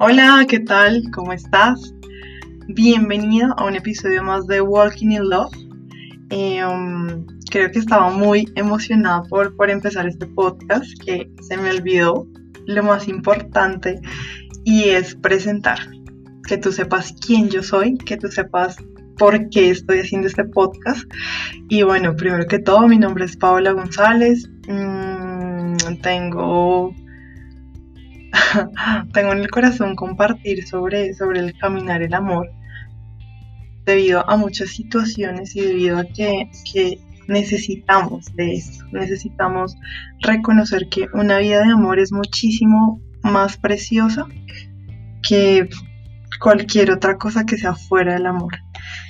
Hola, 0.00 0.44
¿qué 0.48 0.58
tal? 0.58 1.04
¿Cómo 1.14 1.32
estás? 1.32 1.94
Bienvenido 2.66 3.54
a 3.56 3.64
un 3.66 3.76
episodio 3.76 4.24
más 4.24 4.44
de 4.48 4.60
Walking 4.60 5.12
in 5.12 5.30
Love. 5.30 5.54
Eh, 6.30 6.64
um, 6.64 7.24
creo 7.48 7.70
que 7.70 7.78
estaba 7.78 8.10
muy 8.10 8.50
emocionada 8.56 9.22
por, 9.22 9.70
empezar 9.70 10.08
este 10.08 10.26
podcast, 10.26 10.84
que 11.04 11.30
se 11.42 11.56
me 11.56 11.70
olvidó 11.70 12.26
lo 12.66 12.82
más 12.82 13.06
importante 13.06 14.00
y 14.64 14.88
es 14.88 15.14
presentar, 15.14 15.78
que 16.48 16.58
tú 16.58 16.72
sepas 16.72 17.14
quién 17.24 17.48
yo 17.48 17.62
soy, 17.62 17.96
que 17.96 18.16
tú 18.16 18.26
sepas 18.26 18.76
por 19.16 19.48
qué 19.50 19.70
estoy 19.70 20.00
haciendo 20.00 20.26
este 20.26 20.42
podcast. 20.42 21.04
Y 21.68 21.84
bueno, 21.84 22.16
primero 22.16 22.46
que 22.48 22.58
todo, 22.58 22.88
mi 22.88 22.98
nombre 22.98 23.26
es 23.26 23.36
Paola 23.36 23.70
González, 23.70 24.50
mm, 24.66 26.00
tengo 26.02 26.92
tengo 29.12 29.32
en 29.32 29.38
el 29.38 29.50
corazón 29.50 29.96
compartir 29.96 30.66
sobre, 30.66 31.14
sobre 31.14 31.40
el 31.40 31.58
caminar 31.58 32.02
el 32.02 32.14
amor 32.14 32.50
debido 33.84 34.28
a 34.28 34.36
muchas 34.36 34.70
situaciones 34.70 35.54
y 35.56 35.60
debido 35.60 35.98
a 35.98 36.04
que, 36.04 36.48
necesitamos 37.26 38.34
de 38.36 38.52
esto, 38.52 38.84
necesitamos 38.92 39.76
reconocer 40.20 40.90
que 40.90 41.06
una 41.14 41.38
vida 41.38 41.62
de 41.62 41.72
amor 41.72 41.98
es 41.98 42.12
muchísimo 42.12 43.00
más 43.22 43.56
preciosa 43.56 44.26
que 45.26 45.70
cualquier 46.38 46.90
otra 46.90 47.16
cosa 47.16 47.46
que 47.46 47.56
sea 47.56 47.72
fuera 47.74 48.12
del 48.12 48.26
amor. 48.26 48.58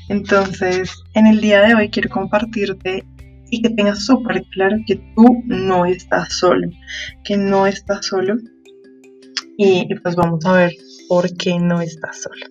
Entonces, 0.09 0.95
en 1.15 1.27
el 1.27 1.41
día 1.41 1.63
de 1.63 1.75
hoy 1.75 1.91
quiero 1.91 2.09
compartirte 2.09 3.05
y 3.51 3.63
que 3.63 3.71
tengas 3.71 4.07
súper 4.07 4.45
claro 4.53 4.77
que 4.87 4.97
tú 5.17 5.43
no 5.47 5.85
estás 5.85 6.39
solo, 6.39 6.69
que 7.25 7.37
no 7.37 7.67
estás 7.67 8.07
solo. 8.07 8.37
Y, 9.57 9.87
pues 10.03 10.17
vamos 10.17 10.45
a 10.47 10.53
ver 10.53 10.73
por 11.09 11.33
qué 11.37 11.59
no 11.59 11.81
estás 11.81 12.23
solo. 12.23 12.47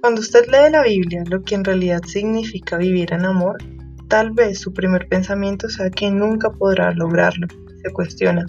Cuando 0.00 0.20
usted 0.20 0.46
lee 0.46 0.70
la 0.70 0.82
Biblia, 0.82 1.22
lo 1.28 1.42
que 1.42 1.54
en 1.54 1.64
realidad 1.64 2.00
significa 2.06 2.78
vivir 2.78 3.12
en 3.12 3.24
amor, 3.24 3.58
tal 4.08 4.32
vez 4.32 4.60
su 4.60 4.72
primer 4.72 5.06
pensamiento 5.08 5.68
sea 5.68 5.90
que 5.90 6.10
nunca 6.10 6.50
podrá 6.50 6.92
lograrlo. 6.92 7.46
Se 7.82 7.92
cuestiona, 7.92 8.44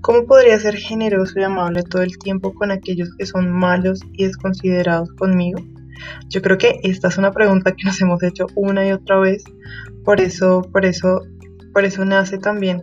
¿cómo 0.00 0.26
podría 0.26 0.58
ser 0.58 0.76
generoso 0.76 1.38
y 1.38 1.44
amable 1.44 1.82
todo 1.82 2.02
el 2.02 2.18
tiempo 2.18 2.52
con 2.52 2.70
aquellos 2.70 3.14
que 3.16 3.26
son 3.26 3.50
malos 3.50 4.00
y 4.12 4.26
desconsiderados 4.26 5.10
conmigo? 5.12 5.60
Yo 6.28 6.42
creo 6.42 6.58
que 6.58 6.80
esta 6.82 7.08
es 7.08 7.18
una 7.18 7.32
pregunta 7.32 7.72
que 7.72 7.84
nos 7.84 8.00
hemos 8.00 8.22
hecho 8.22 8.46
una 8.54 8.86
y 8.86 8.92
otra 8.92 9.18
vez, 9.18 9.44
por 10.04 10.20
eso, 10.20 10.62
por 10.72 10.84
eso, 10.84 11.20
por 11.72 11.84
eso 11.84 12.04
nace 12.04 12.38
también 12.38 12.82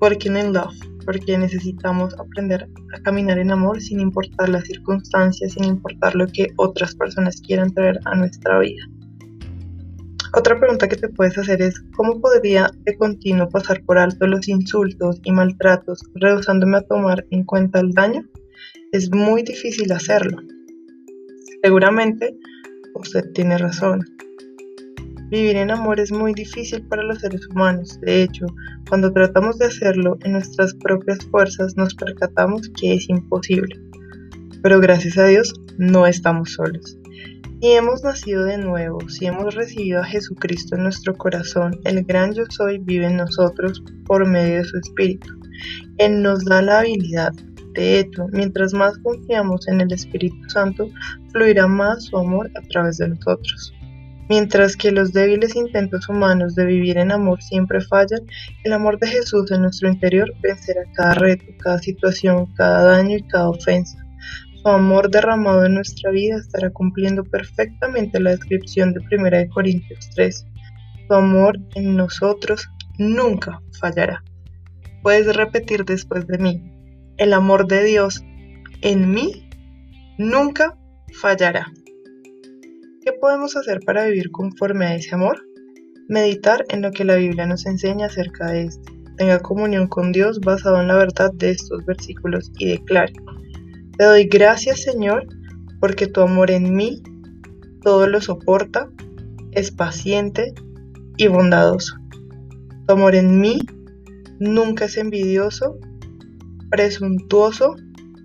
Working 0.00 0.36
in 0.36 0.52
Love, 0.52 0.74
porque 1.06 1.38
necesitamos 1.38 2.12
aprender 2.18 2.68
a 2.92 3.00
caminar 3.00 3.38
en 3.38 3.52
amor 3.52 3.80
sin 3.80 4.00
importar 4.00 4.48
las 4.48 4.64
circunstancias, 4.64 5.52
sin 5.52 5.64
importar 5.64 6.14
lo 6.16 6.26
que 6.26 6.48
otras 6.56 6.94
personas 6.94 7.40
quieran 7.40 7.72
traer 7.72 8.00
a 8.04 8.16
nuestra 8.16 8.58
vida. 8.58 8.82
Otra 10.34 10.58
pregunta 10.58 10.88
que 10.88 10.96
te 10.96 11.08
puedes 11.08 11.38
hacer 11.38 11.62
es, 11.62 11.80
¿cómo 11.96 12.20
podría 12.20 12.70
de 12.84 12.96
continuo 12.98 13.48
pasar 13.48 13.82
por 13.84 13.96
alto 13.96 14.26
los 14.26 14.48
insultos 14.48 15.20
y 15.24 15.32
maltratos, 15.32 16.02
rehusándome 16.16 16.78
a 16.78 16.82
tomar 16.82 17.24
en 17.30 17.44
cuenta 17.44 17.80
el 17.80 17.92
daño? 17.92 18.22
Es 18.92 19.10
muy 19.10 19.42
difícil 19.42 19.90
hacerlo. 19.92 20.42
Seguramente 21.62 22.36
usted 22.94 23.32
tiene 23.32 23.56
razón. 23.56 24.04
Vivir 25.28 25.56
en 25.56 25.72
amor 25.72 25.98
es 25.98 26.12
muy 26.12 26.32
difícil 26.34 26.82
para 26.82 27.02
los 27.02 27.18
seres 27.18 27.46
humanos. 27.48 27.98
De 28.00 28.22
hecho, 28.22 28.46
cuando 28.88 29.12
tratamos 29.12 29.58
de 29.58 29.66
hacerlo 29.66 30.18
en 30.22 30.32
nuestras 30.32 30.74
propias 30.74 31.18
fuerzas 31.26 31.76
nos 31.76 31.94
percatamos 31.94 32.70
que 32.80 32.94
es 32.94 33.08
imposible. 33.08 33.76
Pero 34.62 34.80
gracias 34.80 35.18
a 35.18 35.26
Dios 35.26 35.52
no 35.78 36.06
estamos 36.06 36.52
solos. 36.52 36.96
Y 37.60 37.72
hemos 37.72 38.04
nacido 38.04 38.44
de 38.44 38.58
nuevo, 38.58 39.00
si 39.08 39.26
hemos 39.26 39.54
recibido 39.54 40.00
a 40.00 40.04
Jesucristo 40.04 40.76
en 40.76 40.84
nuestro 40.84 41.14
corazón, 41.14 41.80
el 41.84 42.04
gran 42.04 42.32
yo 42.32 42.44
soy 42.50 42.78
vive 42.78 43.06
en 43.06 43.16
nosotros 43.16 43.82
por 44.04 44.26
medio 44.28 44.58
de 44.58 44.64
su 44.64 44.76
Espíritu. 44.76 45.28
Él 45.96 46.22
nos 46.22 46.44
da 46.44 46.60
la 46.60 46.80
habilidad, 46.80 47.32
de 47.76 48.00
hecho, 48.00 48.26
mientras 48.32 48.72
más 48.72 48.96
confiamos 48.98 49.68
en 49.68 49.80
el 49.82 49.92
Espíritu 49.92 50.36
Santo, 50.48 50.88
fluirá 51.32 51.66
más 51.66 52.04
su 52.04 52.16
amor 52.16 52.50
a 52.56 52.62
través 52.68 52.98
de 52.98 53.08
nosotros. 53.08 53.75
Mientras 54.28 54.76
que 54.76 54.90
los 54.90 55.12
débiles 55.12 55.54
intentos 55.54 56.08
humanos 56.08 56.54
de 56.56 56.66
vivir 56.66 56.98
en 56.98 57.12
amor 57.12 57.42
siempre 57.42 57.80
fallan, 57.80 58.20
el 58.64 58.72
amor 58.72 58.98
de 58.98 59.06
Jesús 59.06 59.50
en 59.52 59.62
nuestro 59.62 59.88
interior 59.88 60.32
vencerá 60.42 60.82
cada 60.94 61.14
reto, 61.14 61.44
cada 61.58 61.78
situación, 61.78 62.46
cada 62.54 62.82
daño 62.82 63.16
y 63.16 63.22
cada 63.22 63.48
ofensa. 63.48 63.98
Su 64.62 64.68
amor 64.68 65.10
derramado 65.10 65.64
en 65.64 65.74
nuestra 65.74 66.10
vida 66.10 66.38
estará 66.38 66.70
cumpliendo 66.70 67.22
perfectamente 67.22 68.18
la 68.18 68.30
descripción 68.30 68.92
de 68.94 69.00
1 69.16 69.54
Corintios 69.54 70.10
3. 70.16 70.46
Su 71.06 71.14
amor 71.14 71.56
en 71.76 71.94
nosotros 71.94 72.68
nunca 72.98 73.60
fallará. 73.78 74.24
Puedes 75.02 75.36
repetir 75.36 75.84
después 75.84 76.26
de 76.26 76.38
mí, 76.38 76.72
el 77.16 77.32
amor 77.32 77.68
de 77.68 77.84
Dios 77.84 78.24
en 78.80 79.12
mí 79.12 79.48
nunca 80.18 80.76
fallará. 81.12 81.72
¿Qué 83.06 83.12
podemos 83.12 83.54
hacer 83.56 83.78
para 83.86 84.06
vivir 84.06 84.32
conforme 84.32 84.84
a 84.84 84.96
ese 84.96 85.14
amor? 85.14 85.40
Meditar 86.08 86.64
en 86.70 86.82
lo 86.82 86.90
que 86.90 87.04
la 87.04 87.14
Biblia 87.14 87.46
nos 87.46 87.64
enseña 87.64 88.06
acerca 88.06 88.50
de 88.50 88.64
este. 88.64 88.92
Tenga 89.16 89.38
comunión 89.38 89.86
con 89.86 90.10
Dios 90.10 90.40
basado 90.40 90.80
en 90.80 90.88
la 90.88 90.96
verdad 90.96 91.30
de 91.34 91.52
estos 91.52 91.86
versículos 91.86 92.50
y 92.58 92.66
declare. 92.66 93.12
Te 93.96 94.04
doy 94.04 94.24
gracias 94.24 94.82
Señor 94.82 95.24
porque 95.78 96.08
tu 96.08 96.20
amor 96.20 96.50
en 96.50 96.74
mí 96.74 97.00
todo 97.84 98.08
lo 98.08 98.20
soporta, 98.20 98.90
es 99.52 99.70
paciente 99.70 100.52
y 101.16 101.28
bondadoso. 101.28 101.94
Tu 102.88 102.92
amor 102.92 103.14
en 103.14 103.38
mí 103.38 103.60
nunca 104.40 104.86
es 104.86 104.96
envidioso 104.96 105.78
presuntuoso 106.70 107.76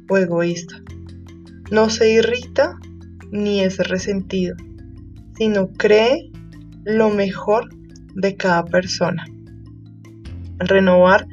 o 0.09 0.17
egoísta. 0.17 0.81
No 1.69 1.91
se 1.91 2.11
irrita 2.11 2.79
ni 3.29 3.61
es 3.61 3.77
resentido, 3.77 4.55
sino 5.41 5.71
cree 5.73 6.29
lo 6.83 7.09
mejor 7.09 7.67
de 8.13 8.35
cada 8.37 8.63
persona. 8.63 9.25
renovar 10.59 11.27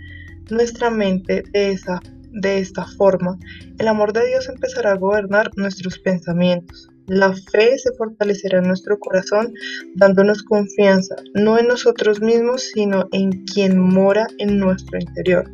nuestra 0.48 0.88
mente 0.88 1.42
de, 1.52 1.72
esa, 1.72 2.00
de 2.30 2.58
esta 2.58 2.86
forma, 2.86 3.38
el 3.76 3.86
amor 3.86 4.14
de 4.14 4.26
Dios 4.26 4.48
empezará 4.48 4.92
a 4.92 4.96
gobernar 4.96 5.50
nuestros 5.56 5.98
pensamientos. 5.98 6.88
La 7.06 7.34
fe 7.34 7.76
se 7.76 7.92
fortalecerá 7.98 8.60
en 8.60 8.68
nuestro 8.68 8.98
corazón, 8.98 9.52
dándonos 9.96 10.42
confianza, 10.42 11.14
no 11.34 11.58
en 11.58 11.68
nosotros 11.68 12.22
mismos, 12.22 12.62
sino 12.62 13.04
en 13.12 13.44
quien 13.44 13.78
mora 13.78 14.26
en 14.38 14.58
nuestro 14.58 14.98
interior. 14.98 15.44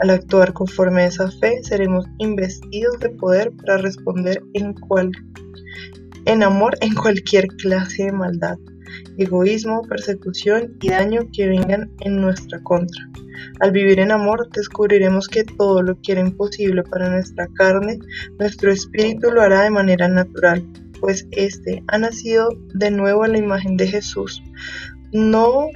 Al 0.00 0.10
actuar 0.10 0.52
conforme 0.52 1.02
a 1.02 1.06
esa 1.06 1.30
fe, 1.30 1.62
seremos 1.62 2.06
investidos 2.18 2.98
de 2.98 3.10
poder 3.10 3.52
para 3.52 3.76
responder 3.76 4.42
en, 4.54 4.74
cual, 4.74 5.12
en 6.26 6.42
amor 6.42 6.76
en 6.80 6.94
cualquier 6.94 7.48
clase 7.48 8.04
de 8.04 8.12
maldad, 8.12 8.58
egoísmo, 9.18 9.82
persecución 9.82 10.76
y 10.80 10.88
daño 10.88 11.22
que 11.32 11.48
vengan 11.48 11.90
en 12.00 12.20
nuestra 12.20 12.60
contra. 12.62 13.10
Al 13.60 13.72
vivir 13.72 14.00
en 14.00 14.10
amor, 14.10 14.48
descubriremos 14.50 15.28
que 15.28 15.44
todo 15.44 15.82
lo 15.82 16.00
que 16.00 16.12
era 16.12 16.20
imposible 16.20 16.82
para 16.82 17.10
nuestra 17.10 17.48
carne, 17.54 17.98
nuestro 18.38 18.70
espíritu 18.70 19.30
lo 19.30 19.42
hará 19.42 19.62
de 19.62 19.70
manera 19.70 20.08
natural, 20.08 20.64
pues 21.00 21.26
éste 21.32 21.82
ha 21.88 21.98
nacido 21.98 22.48
de 22.74 22.90
nuevo 22.90 23.24
a 23.24 23.28
la 23.28 23.38
imagen 23.38 23.76
de 23.76 23.86
Jesús. 23.88 24.42
No 25.12 25.68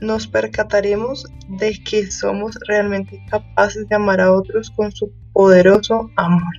nos 0.00 0.26
percataremos 0.26 1.26
de 1.58 1.78
que 1.84 2.10
somos 2.10 2.56
realmente 2.66 3.22
capaces 3.30 3.86
de 3.88 3.96
amar 3.96 4.20
a 4.20 4.32
otros 4.32 4.70
con 4.70 4.90
su 4.92 5.12
poderoso 5.32 6.10
amor. 6.16 6.54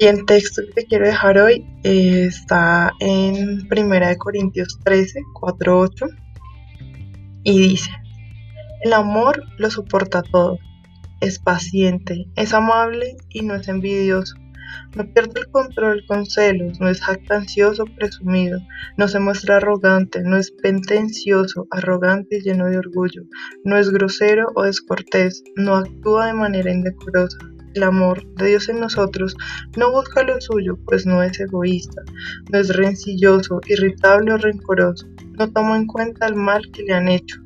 Y 0.00 0.06
el 0.06 0.24
texto 0.24 0.62
que 0.62 0.72
te 0.72 0.86
quiero 0.86 1.04
dejar 1.04 1.36
hoy 1.36 1.62
eh, 1.84 2.24
está 2.24 2.90
en 3.00 3.68
1 3.70 4.16
Corintios 4.16 4.78
13, 4.82 5.20
4, 5.34 5.78
8 5.78 6.06
y 7.44 7.60
dice, 7.68 7.90
el 8.80 8.94
amor 8.94 9.44
lo 9.58 9.70
soporta 9.70 10.22
todo, 10.22 10.58
es 11.20 11.38
paciente, 11.38 12.24
es 12.36 12.54
amable 12.54 13.14
y 13.28 13.42
no 13.42 13.54
es 13.56 13.68
envidioso. 13.68 14.36
No 14.96 15.04
pierde 15.12 15.40
el 15.40 15.50
control 15.50 16.02
con 16.08 16.24
celos, 16.24 16.80
no 16.80 16.88
es 16.88 17.02
jactancioso 17.02 17.84
presumido, 17.84 18.58
no 18.96 19.06
se 19.06 19.20
muestra 19.20 19.58
arrogante, 19.58 20.22
no 20.22 20.38
es 20.38 20.50
pentencioso, 20.50 21.66
arrogante 21.70 22.38
y 22.38 22.40
lleno 22.40 22.70
de 22.70 22.78
orgullo, 22.78 23.24
no 23.64 23.76
es 23.76 23.90
grosero 23.90 24.46
o 24.54 24.62
descortés, 24.62 25.44
no 25.56 25.76
actúa 25.76 26.28
de 26.28 26.32
manera 26.32 26.72
indecorosa. 26.72 27.36
El 27.74 27.84
amor 27.84 28.24
de 28.34 28.46
Dios 28.46 28.68
en 28.68 28.80
nosotros 28.80 29.36
no 29.76 29.92
busca 29.92 30.22
lo 30.22 30.40
suyo, 30.40 30.76
pues 30.86 31.06
no 31.06 31.22
es 31.22 31.38
egoísta, 31.38 32.02
no 32.50 32.58
es 32.58 32.74
rencilloso, 32.74 33.60
irritable 33.66 34.32
o 34.32 34.38
rencoroso, 34.38 35.06
no 35.38 35.50
toma 35.52 35.76
en 35.76 35.86
cuenta 35.86 36.26
el 36.26 36.34
mal 36.34 36.62
que 36.72 36.82
le 36.82 36.94
han 36.94 37.08
hecho, 37.08 37.40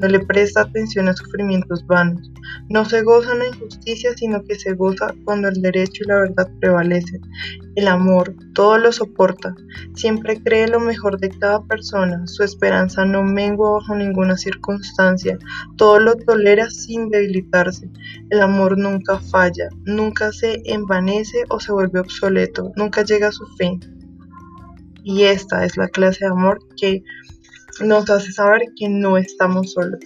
no 0.00 0.08
le 0.08 0.20
presta 0.20 0.62
atención 0.62 1.08
a 1.08 1.14
sufrimientos 1.14 1.86
vanos, 1.86 2.30
No 2.68 2.84
se 2.84 3.02
goza 3.02 3.32
en 3.32 3.40
la 3.40 3.48
injusticia, 3.48 4.12
sino 4.16 4.42
que 4.44 4.54
se 4.54 4.74
goza 4.74 5.14
cuando 5.24 5.48
el 5.48 5.60
derecho 5.60 6.04
y 6.04 6.08
la 6.08 6.16
verdad 6.16 6.50
prevalecen. 6.60 7.20
El 7.76 7.86
amor 7.86 8.34
todo 8.54 8.78
lo 8.78 8.92
soporta, 8.92 9.54
siempre 9.94 10.42
cree 10.42 10.68
lo 10.68 10.80
mejor 10.80 11.20
de 11.20 11.30
cada 11.30 11.62
persona, 11.64 12.26
su 12.26 12.42
esperanza 12.42 13.04
no 13.04 13.22
mengua 13.22 13.72
bajo 13.72 13.94
ninguna 13.94 14.36
circunstancia, 14.36 15.38
todo 15.76 16.00
lo 16.00 16.16
tolera 16.16 16.68
sin 16.70 17.08
debilitarse. 17.10 17.88
El 18.30 18.42
amor 18.42 18.76
nunca 18.76 19.18
falla, 19.18 19.68
nunca 19.84 20.32
se 20.32 20.62
envanece 20.64 21.44
o 21.48 21.60
se 21.60 21.72
vuelve 21.72 22.00
obsoleto, 22.00 22.72
nunca 22.76 23.04
llega 23.04 23.28
a 23.28 23.32
su 23.32 23.46
fin. 23.56 23.80
Y 25.02 25.22
esta 25.22 25.64
es 25.64 25.76
la 25.76 25.88
clase 25.88 26.24
de 26.24 26.30
amor 26.30 26.58
que 26.76 27.02
nos 27.80 28.08
hace 28.10 28.32
saber 28.32 28.62
que 28.76 28.88
no 28.88 29.16
estamos 29.16 29.72
solos 29.72 30.04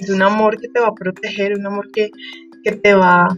es 0.00 0.08
un 0.08 0.22
amor 0.22 0.58
que 0.58 0.68
te 0.68 0.80
va 0.80 0.88
a 0.88 0.94
proteger, 0.94 1.52
un 1.58 1.66
amor 1.66 1.90
que, 1.92 2.10
te 2.82 2.94
va 2.94 3.28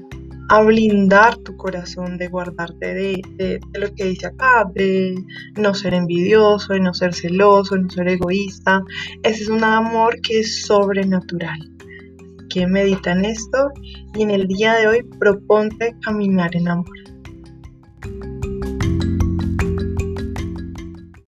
a 0.48 0.62
blindar 0.62 1.36
tu 1.38 1.56
corazón, 1.56 2.18
de 2.18 2.28
guardarte 2.28 2.94
de, 2.94 3.60
lo 3.74 3.92
que 3.94 4.04
dice 4.04 4.26
acá, 4.26 4.70
de 4.74 5.14
no 5.56 5.74
ser 5.74 5.94
envidioso, 5.94 6.72
de 6.72 6.80
no 6.80 6.94
ser 6.94 7.14
celoso, 7.14 7.74
de 7.74 7.82
no 7.82 7.90
ser 7.90 8.08
egoísta. 8.08 8.82
Ese 9.22 9.44
es 9.44 9.48
un 9.48 9.64
amor 9.64 10.20
que 10.20 10.40
es 10.40 10.62
sobrenatural. 10.62 11.58
Que 12.48 12.66
medita 12.66 13.12
en 13.12 13.24
esto 13.24 13.70
y 14.14 14.22
en 14.22 14.30
el 14.30 14.46
día 14.46 14.74
de 14.74 14.86
hoy 14.86 15.02
proponte 15.18 15.96
caminar 16.02 16.54
en 16.54 16.68
amor. 16.68 17.11